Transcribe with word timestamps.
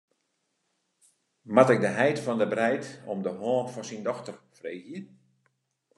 Moat 1.55 1.69
ik 1.75 1.79
de 1.85 1.93
heit 1.99 2.19
fan 2.25 2.37
de 2.41 2.47
breid 2.53 2.85
om 3.11 3.19
de 3.25 3.31
hân 3.41 3.61
fan 3.73 3.87
syn 3.87 4.03
dochter 4.09 4.35
freegje? 4.57 4.99